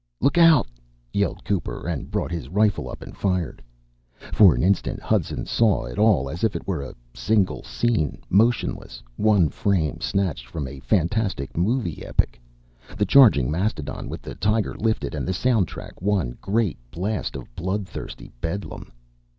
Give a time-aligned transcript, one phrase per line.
[0.19, 0.65] "Look out!"
[1.13, 3.61] yelled Cooper and brought his rifle up and fired.
[4.33, 9.03] For an instant, Hudson saw it all as if it were a single scene, motionless,
[9.15, 12.41] one frame snatched from a fantastic movie epic
[12.97, 17.55] the charging mastodon, with the tiger lifted and the sound track one great blast of
[17.55, 18.91] bloodthirsty bedlam.